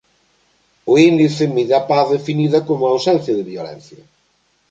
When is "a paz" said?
1.79-2.05